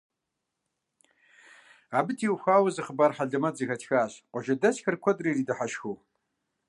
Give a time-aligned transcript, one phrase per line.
[1.97, 5.95] Абы теухуауэ зы хъыбар хьэлэмэт зэхэтхащ, къуажэдэсхэр куэдрэ иридыхьэшхыу.